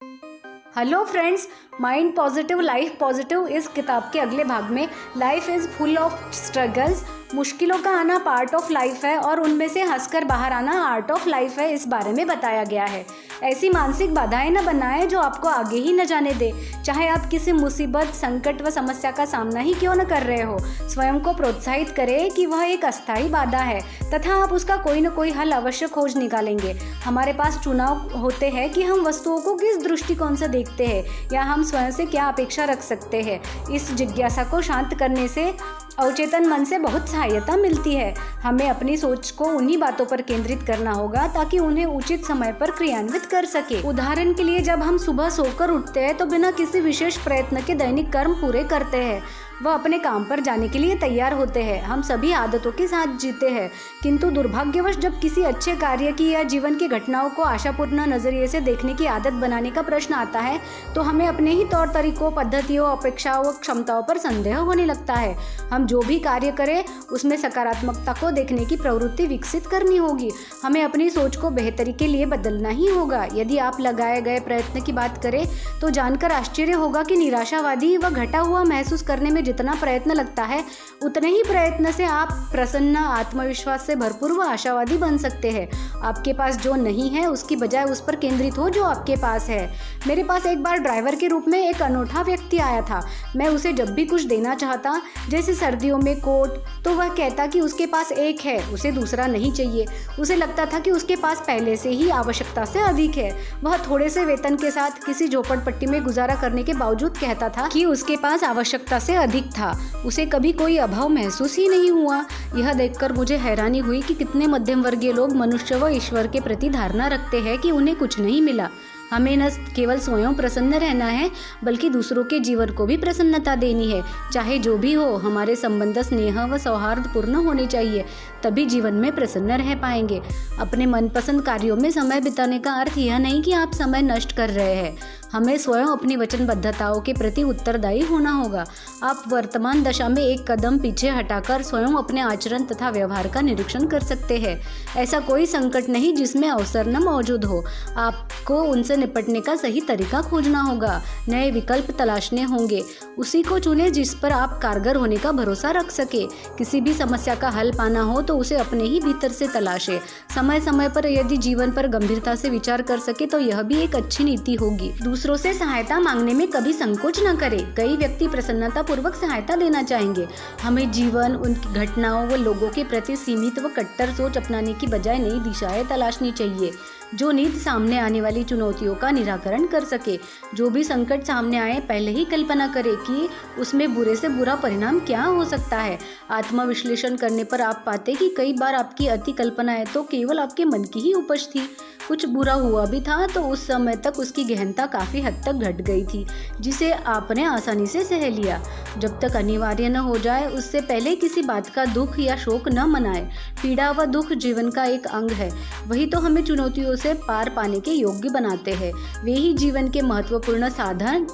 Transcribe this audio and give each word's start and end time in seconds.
Thank 0.00 0.22
you. 0.22 0.35
Hello 0.78 1.04
friends 1.04 1.46
mind 1.80 2.14
positive 2.16 2.60
life 2.60 2.96
positive 3.00 3.46
इस 3.48 3.68
किताब 3.68 4.10
के 4.12 4.18
अगले 4.20 4.44
भाग 4.44 4.70
में 4.70 4.88
life 5.16 5.48
is 5.50 5.66
full 5.68 5.96
of 5.98 6.30
struggles 6.32 7.04
मुश्किलों 7.34 7.78
का 7.78 7.90
आना 7.90 8.18
पार्ट 8.18 8.54
ऑफ़ 8.54 8.72
लाइफ 8.72 9.04
है 9.04 9.16
और 9.18 9.40
उनमें 9.40 9.68
से 9.68 9.82
हंसकर 9.82 10.24
बाहर 10.24 10.52
आना 10.52 10.72
आर्ट 10.82 11.10
ऑफ़ 11.10 11.28
लाइफ 11.28 11.58
है 11.58 11.72
इस 11.72 11.86
बारे 11.86 12.12
में 12.12 12.26
बताया 12.26 12.64
गया 12.64 12.84
है 12.84 13.04
ऐसी 13.42 13.70
मानसिक 13.70 14.14
बाधाएँ 14.14 14.50
न 14.50 14.64
बनाएँ 14.66 15.06
जो 15.06 15.20
आपको 15.20 15.48
आगे 15.48 15.76
ही 15.76 15.92
न 15.92 16.04
जाने 16.04 16.32
दे 16.34 16.52
चाहे 16.84 17.08
आप 17.08 17.26
किसी 17.30 17.52
मुसीबत 17.52 18.12
संकट 18.14 18.62
व 18.62 18.70
समस्या 18.70 19.10
का 19.10 19.24
सामना 19.24 19.60
ही 19.60 19.74
क्यों 19.74 19.94
न 19.94 20.04
कर 20.04 20.22
रहे 20.22 20.42
हो 20.42 20.58
स्वयं 20.88 21.20
को 21.20 21.32
प्रोत्साहित 21.32 21.90
करें 21.90 22.30
कि 22.30 22.46
वह 22.46 22.64
एक 22.64 22.84
अस्थायी 22.84 23.28
बाधा 23.28 23.58
है 23.58 23.80
तथा 24.14 24.34
आप 24.34 24.52
उसका 24.52 24.76
कोई 24.76 25.00
न 25.00 25.10
कोई 25.10 25.30
हल 25.30 25.52
अवश्य 25.52 25.86
खोज 25.86 26.16
निकालेंगे 26.16 26.72
हमारे 27.04 27.32
पास 27.32 27.60
चुनाव 27.64 28.18
होते 28.18 28.48
हैं 28.48 28.72
कि 28.72 28.82
हम 28.82 29.00
वस्तुओं 29.00 29.40
को 29.40 29.54
किस 29.54 29.82
दृष्टिकोण 29.82 30.34
से 30.34 30.48
देखते 30.66 30.86
हैं 30.86 31.28
या 31.32 31.42
हम 31.42 31.62
स्वयं 31.62 31.90
से 31.90 32.06
क्या 32.06 32.26
अपेक्षा 32.26 32.64
रख 32.64 32.82
सकते 32.82 33.22
हैं? 33.22 33.40
इस 33.70 33.92
जिज्ञासा 33.94 34.44
को 34.44 34.62
शांत 34.62 34.94
करने 34.98 35.28
से 35.28 35.56
अवचेतन 35.98 36.46
मन 36.46 36.64
से 36.64 36.78
बहुत 36.78 37.08
सहायता 37.08 37.56
मिलती 37.56 37.94
है। 37.94 38.12
हमें 38.42 38.68
अपनी 38.70 38.96
सोच 38.96 39.30
को 39.30 39.44
उन्हीं 39.46 39.78
बातों 39.78 40.06
पर 40.06 40.22
केंद्रित 40.22 40.62
करना 40.62 40.92
होगा 40.92 41.26
ताकि 41.28 41.58
उन्हें 41.58 41.84
उचित 41.86 42.24
समय 42.24 42.52
पर 42.52 42.70
क्रियान्वित 42.70 43.26
कर 43.26 43.44
सके। 43.44 43.82
उदाहरण 43.82 44.32
के 44.32 44.42
लिए 44.42 44.60
जब 44.60 44.82
हम 44.82 44.98
सुबह 44.98 45.30
सोकर 45.30 45.70
उठते 45.70 46.00
हैं 46.00 46.16
तो 46.16 46.26
बिना 46.26 46.50
किसी 46.50 46.80
विशेष 46.80 47.16
प्रयत्न 47.16 47.62
के 47.62 47.74
दैनिक 47.74 48.12
कर्म 48.12 48.34
पूरे 48.34 48.64
करते 48.64 48.96
हैं। 48.96 49.22
वह 49.62 49.72
अपने 49.72 49.98
काम 49.98 50.24
पर 50.24 50.40
जाने 50.40 50.68
के 50.68 50.78
लिए 50.78 50.96
तैयार 50.96 51.32
होते 51.32 51.62
हैं। 51.62 51.82
हम 51.82 52.02
सभी 52.02 52.32
आदतों 52.32 52.72
के 52.72 52.86
साथ 52.86 53.16
जीते 53.18 53.48
हैं। 53.48 53.70
किंतु 54.02 54.30
दुर्भाग्यवश 54.30 54.96
जब 54.96 55.18
किसी 55.20 55.42
अच्छे 55.42 55.74
कार्य 55.76 56.12
की 56.12 56.30
या 56.30 56.42
जीवन 56.42 56.74
की 56.74 56.88
घटनाओं 56.88 57.30
को 57.30 57.42
आशापूर्ण 57.42 58.06
नज़रिए 58.06 58.46
से 58.46 58.60
देखने 58.60 58.94
की 58.94 59.06
आदत 59.06 59.32
बनाने 59.32 59.70
का 59.70 59.82
प्रश्न 59.82 60.14
आता 60.14 60.40
है 60.40 60.60
तो 60.94 61.02
हमें 61.02 61.26
अपने 61.28 61.50
ही 61.50 61.64
तौर 61.64 61.88
तरीकों, 61.88 62.30
पद्धतियों, 62.30 62.86
अपेक्षाओं 62.88 63.44
व 63.44 63.52
क्षमताओं 63.52 64.02
पर 64.02 64.18
संदेह 64.18 64.58
होने 64.58 64.84
लगता 64.84 65.14
है। 65.14 65.34
हम 65.72 65.85
जो 65.86 66.00
भी 66.00 66.18
कार्य 66.20 66.50
करें, 66.52 66.84
उसमें 67.12 67.36
सकारात्मकता 67.36 68.12
को 68.12 68.30
देखने 68.30 68.64
की 68.64 68.76
प्रवृत्ति 68.76 69.26
विकसित 69.26 69.66
करनी 69.66 69.96
होगी। 69.96 70.30
हमें 70.64 70.82
अपनी 70.84 71.08
सोच 71.10 71.36
को 71.36 71.50
बेहतरी 71.50 71.92
के 71.92 72.06
लिए 72.06 72.26
बदलना 72.26 72.68
ही 72.68 72.88
होगा। 72.88 73.26
यदि 73.34 73.58
आप 73.58 73.80
लगाए 73.80 74.20
गए 74.20 74.38
प्रयत्न 74.40 74.82
की 74.82 74.92
बात 74.92 75.22
करें 75.22 75.44
तो 75.80 75.90
जानकर 75.90 76.32
आश्चर्य 76.32 76.72
होगा 76.72 77.02
कि 77.02 77.16
निराशावादी 77.16 77.96
व 77.96 78.10
घटा 78.10 78.38
हुआ 78.38 78.62
महसूस 78.64 79.02
करने 79.02 79.30
में 79.30 79.42
जितना 79.44 79.74
प्रयत्न 79.74 80.12
लगता 80.12 80.42
है, 80.42 80.62
उतने 81.02 81.28
ही 81.28 81.42
प्रयत्न 81.42 81.92
से 81.92 82.04
आप 82.04 82.28
प्रसन्न, 82.52 82.96
आत्मविश्वास 82.96 83.86
से 83.86 83.96
भरपूर 83.96 84.32
व 84.32 84.42
आशावादी 84.42 84.96
बन 84.96 85.18
सकते 85.18 85.50
हैं। 85.50 85.68
आपके 86.02 86.32
पास 86.32 86.56
जो 86.56 86.74
नहीं 86.74 87.10
है, 87.10 87.26
उसकी 87.26 87.56
बजाय 87.56 87.84
उस 87.84 88.00
पर 88.00 88.16
केंद्रित 88.16 88.58
हो 88.58 88.68
जो 88.70 88.84
आपके 88.84 89.16
पास 89.16 89.48
है। 89.48 89.66
मेरे 90.06 90.24
पास 90.24 90.46
एक 90.46 90.62
बार 90.62 90.78
ड्राइवर 90.78 91.14
के 91.14 91.28
रूप 91.28 91.44
में 91.48 91.58
एक 91.58 91.82
अनोखा 91.82 92.22
व्यक्ति 92.22 92.58
आया 92.58 92.80
था। 92.82 93.00
मैं 93.36 93.48
उसे 93.48 93.72
जब 93.72 93.94
भी 93.94 94.04
कुछ 94.06 94.22
देना 94.22 94.54
चाहता, 94.54 95.00
जैसे 95.28 95.54
सर्दियों 95.76 95.98
में 95.98 96.20
कोट 96.20 96.84
तो 96.84 96.94
वह 96.94 97.08
कहता 97.08 97.46
कि 97.46 97.60
उसके 97.60 97.86
पास 97.86 98.12
एक 98.12 98.40
है, 98.40 98.56
उसे 98.72 98.90
दूसरा 98.92 99.26
नहीं 99.26 99.50
चाहिए। 99.52 99.86
उसे 100.20 100.36
लगता 100.36 100.64
था 100.66 100.78
कि 100.78 100.90
उसके 100.90 101.16
पास 101.16 101.40
पहले 101.46 101.76
से 101.76 101.90
ही 101.90 102.08
आवश्यकता 102.10 102.64
से 102.64 102.80
अधिक 102.80 103.16
है। 103.16 103.30
वह 103.64 103.76
थोड़े 103.80 104.08
से 104.08 104.24
वेतन 104.24 104.56
के 104.56 104.70
साथ 104.70 105.04
किसी 105.06 105.28
झोपड़पट्टी 105.28 105.86
में 105.86 106.02
गुजारा 106.04 106.34
करने 106.34 106.62
के 106.64 106.72
बावजूद 106.72 107.18
कहता 107.18 107.48
था 107.48 107.68
कि 107.68 107.84
उसके 107.84 108.16
पास 108.16 108.44
आवश्यकता 108.44 108.98
से 108.98 109.14
अधिक 109.16 109.50
था। 109.52 109.72
उसे 110.06 110.26
कभी 110.26 110.52
कोई 110.52 110.76
अभाव 110.78 111.08
महसूस 111.08 111.56
ही 111.58 111.68
नहीं 111.68 111.90
हुआ। 111.90 112.24
यह 112.56 112.72
देखकर 112.72 113.12
मुझे 113.12 113.36
हैरानी 113.36 113.78
हुई 113.78 114.02
कि 114.02 114.14
कितने 114.14 114.46
मध्यम 114.46 114.82
वर्गीय 114.82 115.12
लोग 115.12 115.36
मनुष्य 115.36 115.76
व 115.76 115.88
ईश्वर 115.88 116.26
के 116.26 116.40
प्रति 116.40 116.70
धारणा 116.70 117.06
रखते 117.08 117.40
हैं 117.40 117.58
कि 117.58 117.70
उन्हें 117.70 117.96
कुछ 117.96 118.18
नहीं 118.20 118.42
मिला। 118.42 118.68
हमें 119.12 119.36
न 119.36 119.48
केवल 119.48 119.98
स्वयं 119.98 120.34
प्रसन्न 120.34 120.74
रहना 120.74 121.04
है, 121.04 121.30
बल्कि 121.64 121.90
दूसरों 121.90 122.24
के 122.24 122.40
जीवन 122.40 122.70
को 122.70 122.86
भी 122.86 122.96
प्रसन्नता 122.96 123.56
देनी 123.56 123.90
है। 123.90 124.02
चाहे 124.32 124.58
जो 124.58 124.78
भी 124.78 124.92
हो, 124.92 125.16
हमारे 125.16 125.56
संबंध, 125.56 126.02
स्नेह 126.02 126.44
व 126.44 126.58
सौहार्द 126.58 127.06
पूर्ण 127.14 127.34
होने 127.34 127.66
चाहिए, 127.66 128.04
तभी 128.42 128.66
जीवन 128.66 128.94
में 128.94 129.14
प्रसन्न 129.14 129.52
रह 129.52 129.74
पाएँगे। 129.74 130.22
अपने 130.58 130.86
मनपसंद 130.86 131.42
कार्यों 131.42 131.76
में 131.76 131.90
समय 131.90 132.20
बिताने 132.20 132.58
का 132.58 132.72
अर्थ 132.72 132.98
यह 132.98 133.18
नहीं 133.18 133.42
कि 133.42 133.52
आप 133.52 133.72
समय 133.72 134.02
नष्ट 134.02 134.32
कर 134.32 134.50
रहे 134.50 134.74
हैं। 134.74 134.96
हमें 135.36 135.56
स्वयं 135.58 135.86
अपनी 135.86 136.16
वचनबद्धताओं 136.16 137.00
के 137.00 137.12
प्रति 137.12 137.42
उत्तरदायी 137.42 138.00
होना 138.00 138.30
होगा। 138.30 138.64
आप 139.02 139.24
वर्तमान 139.28 139.82
दशा 139.82 140.08
में 140.08 140.22
एक 140.22 140.50
कदम 140.50 140.78
पीछे 140.78 141.08
हटाकर 141.08 141.62
स्वयं 141.62 141.96
अपने 141.96 142.20
आचरण 142.20 142.64
तथा 142.64 142.90
व्यवहार 142.90 143.26
का 143.28 143.40
निरीक्षण 143.40 143.86
कर 143.86 144.02
सकते 144.02 144.38
हैं। 144.38 144.56
ऐसा 144.96 145.20
कोई 145.20 145.46
संकट 145.46 145.88
नहीं 145.88 146.14
जिसमें 146.14 146.48
अवसर 146.48 146.86
न 146.86 147.02
मौजूद 147.02 147.44
हो। 147.44 147.62
आपको 147.96 148.62
उनसे 148.62 148.96
निपटने 148.96 149.40
का 149.40 149.56
सही 149.56 149.80
तरीका 149.80 150.22
खोजना 150.22 150.60
होगा। 150.60 151.00
नए 151.28 151.50
विकल्प 151.50 151.90
तलाशने 151.98 152.42
होंगे। 152.42 152.82
उसी 153.18 153.42
को 153.42 153.58
चुने 153.58 153.90
जिस 153.90 154.14
पर 154.14 154.32
आप 154.32 154.58
कारगर 154.62 154.96
होने 154.96 155.16
का 155.16 155.32
भरोसा 155.32 155.70
रख 155.70 155.90
सके। 155.90 156.26
किसी 156.58 156.80
भी 156.80 156.94
समस्या 156.94 157.34
का 157.34 157.48
हल 157.48 157.72
पाना 157.72 158.02
हो 158.02 158.22
तो 158.22 158.38
उसे 158.38 158.56
अपने 158.56 158.84
ही 158.84 159.00
भीतर 159.00 159.32
से 159.32 159.48
तलाशे। 159.48 160.00
समय 160.34 160.60
समय 160.60 160.88
पर 160.88 161.06
यदि 161.06 161.36
जीवन 161.36 161.70
पर 161.70 161.86
गंभीरता 161.88 162.34
से 162.34 162.50
विचार 162.50 162.82
कर 162.82 162.98
सके 163.00 163.26
तो 163.26 163.38
यह 163.38 163.62
भी 163.62 163.80
एक 163.80 163.94
अच्छी 163.94 164.24
नीति 164.24 164.54
होगी। 164.54 164.90
दूसरों 165.02 165.25
से 165.34 165.54
सहायता 165.54 166.00
मांगने 166.00 166.34
में 166.34 166.50
कभी 166.50 166.72
संकोच 166.72 167.20
न 167.22 167.36
करें। 167.36 167.74
कई 167.74 167.96
व्यक्ति 167.96 168.28
प्रसन्नता 168.28 168.82
पूर्वक 168.82 169.14
सहायता 169.14 169.56
देना 169.56 169.82
चाहेंगे। 169.82 170.28
हमें 170.62 170.92
जीवन 170.92 171.36
उनकी 171.36 171.74
घटनाओं 171.74 172.28
व 172.28 172.34
लोगों 172.34 172.68
के 172.68 172.84
प्रति 172.84 173.16
सीमित 173.16 173.58
व 173.58 173.68
कट्टर 173.68 174.12
सोच 174.12 174.36
अपनाने 174.36 174.72
की 174.72 174.86
बजाय 174.86 175.18
नई 175.18 175.38
दिशाएँ 175.40 175.84
तलाशनी 175.84 176.32
चाहिए। 176.32 176.72
जो 177.14 177.30
नीति 177.30 177.58
सामने 177.58 177.98
आने 177.98 178.20
वाली 178.20 178.42
चुनौतियों 178.44 178.94
का 178.94 179.10
निराकरण 179.10 179.66
कर 179.66 179.84
सके। 179.84 180.18
जो 180.54 180.70
भी 180.70 180.84
संकट 180.84 181.24
सामने 181.24 181.58
आए, 181.58 181.80
पहले 181.80 182.10
ही 182.10 182.24
कल्पना 182.24 182.66
करें 182.68 182.94
कि 182.96 183.28
उसमें 183.58 183.94
बुरे 183.94 184.16
से 184.16 184.28
बुरा 184.28 184.54
परिणाम 184.54 185.00
क्या 185.00 185.22
हो 185.22 185.44
सकता 185.44 185.78
है। 185.78 185.98
आत्मविश्लेषण 186.30 187.16
करने 187.16 187.44
पर 187.44 187.60
आप 187.60 187.82
पाते 187.86 188.14
कि 188.14 188.34
कई 188.36 188.52
बार 188.52 188.74
आपकी 188.74 189.06
अति 189.06 189.32
कल्पनाएँ 189.32 189.84
तो 189.86 190.02
केवल 190.02 190.38
आपके 190.38 190.64
मन 190.64 190.84
की 190.84 191.00
ही 191.00 191.12
उपज 191.12 191.48
थी। 191.54 191.68
कुछ 192.08 192.24
बुरा 192.26 192.52
हुआ 192.52 192.84
भी 192.86 193.00
था 193.00 193.26
तो 193.26 193.40
उस 193.42 193.66
समय 193.66 193.96
तक 193.96 194.18
उसकी 194.18 194.44
गहनता 194.44 194.86
काफ़ी 194.86 195.20
हद 195.20 195.42
तक 195.46 195.52
घट 195.52 195.80
गई 195.80 196.04
थी, 196.04 196.24
जिसे 196.60 196.90
आपने 196.92 197.44
आसानी 197.44 197.86
से 197.86 198.04
सह 198.04 198.28
लिया। 198.28 198.60
जब 198.98 199.18
तक 199.20 199.36
अनिवार्य 199.36 199.88
न 199.88 199.96
हो 199.96 200.18
जाए, 200.18 200.46
उससे 200.46 200.80
पहले 200.80 201.14
किसी 201.16 201.42
बात 201.42 201.68
का 201.68 201.84
दुख 201.84 202.18
या 202.18 202.36
शोक 202.36 202.68
न 202.68 202.84
मनाए। 202.84 203.22
पीड़ा 203.62 203.90
व 203.90 204.04
दुख 204.04 204.32
जीवन 204.32 204.70
का 204.70 204.84
एक 204.84 205.06
अंग 205.06 205.30
है। 205.30 205.50
वही 205.86 206.06
तो 206.06 206.18
हमें 206.18 206.42
चुनौतियों 206.44 206.95
से 206.96 207.14
पार 207.14 207.48
पाने 207.48 207.80
के 207.80 207.90
योग्य 207.90 208.28
बनाते 208.28 208.70
हैं। 208.70 208.92
वे 209.24 209.32
ही 209.32 209.52
जीवन 209.54 209.88
के 209.88 210.02
महत्वपूर्ण 210.02 210.68
साधन 210.68 211.26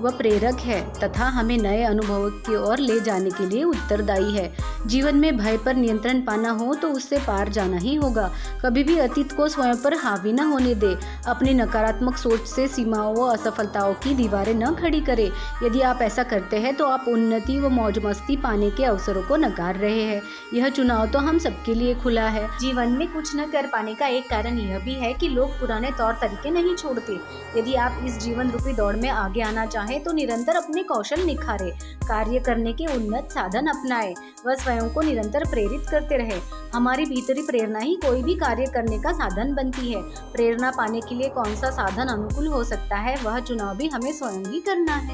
व 0.00 0.10
प्रेरक 0.10 0.58
है 0.58 0.80
तथा 1.00 1.24
हमें 1.28 1.58
नए 1.58 1.82
अनुभवों 1.82 2.30
की 2.30 2.56
ओर 2.56 2.78
ले 2.78 3.00
जाने 3.00 3.30
के 3.30 3.46
लिए 3.46 3.64
उत्तरदायी 3.64 4.32
है। 4.32 4.54
जीवन 4.86 5.16
में 5.16 5.36
भय 5.36 5.56
पर 5.56 5.74
नियंत्रण 5.74 6.20
पाना 6.20 6.50
हो 6.50 6.74
तो 6.74 6.88
उससे 6.88 7.18
पार 7.18 7.48
जाना 7.48 7.76
ही 7.76 7.94
होगा। 7.94 8.30
कभी 8.62 8.82
भी 8.84 8.98
अतीत 8.98 9.32
को 9.32 9.48
स्वयं 9.48 9.76
पर 9.76 9.94
हावी 9.94 10.32
न 10.32 10.40
होने 10.40 10.74
दे। 10.74 10.94
अपनी 11.26 11.54
नकारात्मक 11.54 12.16
सोच 12.16 12.46
से 12.46 12.66
सीमाओं 12.68 13.14
व 13.16 13.26
असफलताओं 13.26 13.94
की 13.94 14.14
दीवारें 14.14 14.54
न 14.54 14.74
खड़ी 14.74 15.00
करें। 15.00 15.30
यदि 15.64 15.80
आप 15.80 16.02
ऐसा 16.02 16.22
करते 16.22 16.56
हैं 16.56 16.74
तो 16.74 16.86
आप 16.86 17.04
उन्नति 17.08 17.58
व 17.58 17.68
मौज 17.68 17.98
मस्ती 18.04 18.36
पाने 18.36 18.70
के 18.70 18.84
अवसरों 18.84 19.22
को 19.22 19.36
नकार 19.36 19.76
रहे 19.76 20.02
हैं। 20.02 20.20
यह 20.54 20.68
चुनाव 20.68 21.06
तो 21.06 21.18
हम 21.18 21.38
सबके 21.38 21.74
लिए 21.74 21.94
खुला 21.94 22.28
है। 22.28 22.46
जीवन 22.58 22.92
में 22.92 23.06
कुछ 23.12 23.34
न 23.36 23.46
कर 23.46 23.66
पाने 23.66 23.94
का 23.94 24.06
एक 24.06 24.28
कारण 24.30 24.58
यह 24.58 24.78
भी 24.78 24.94
है 24.94 25.12
कि 25.12 25.28
लोग 25.28 25.58
पुराने 25.60 25.90
तौर 25.90 26.12
तरीके 26.12 26.50
नहीं 26.50 26.74
छोड़ते। 26.76 27.18
यदि 27.56 27.74
आप 27.74 28.00
इस 28.04 28.18
जीवन 28.18 28.50
रूपी 28.50 28.72
दौड़ 28.72 28.94
में 28.96 29.08
आगे 29.08 29.42
आना 29.42 29.66
चाहें 29.66 30.02
तो 30.04 30.12
निरंतर 30.12 30.56
अपने 30.56 30.82
कौशल 30.82 31.22
निखारे। 31.22 31.70
कार्य 32.02 32.38
करने 32.38 32.72
के 32.72 32.86
उन्नत 32.86 33.28
साधन 33.30 33.66
अपनाए। 33.66 34.14
व 34.46 34.54
स्वयं 34.72 34.90
को 34.90 35.00
निरंतर 35.00 35.44
प्रेरित 35.44 35.86
करते 35.90 36.16
रहे। 36.16 36.40
हमारी 36.74 37.04
भीतरी 37.04 37.42
प्रेरणा 37.42 37.78
ही 37.78 37.94
कोई 37.94 38.22
भी 38.22 38.34
कार्य 38.34 38.66
करने 38.66 38.98
का 38.98 39.12
साधन 39.12 39.54
बनती 39.54 39.92
है। 39.92 40.02
प्रेरणा 40.32 40.70
पाने 40.70 41.00
के 41.00 41.14
लिए 41.14 41.28
कौन 41.28 41.54
सा 41.56 41.70
साधन 41.70 42.06
अनुकूल 42.06 42.46
हो 42.46 42.64
सकता 42.64 42.96
है, 42.96 43.16
वह 43.22 43.40
चुनाव 43.40 43.76
भी 43.76 43.88
हमें 43.88 44.12
स्वयं 44.12 44.44
ही 44.44 44.60
करना 44.60 44.94
है। 44.94 45.10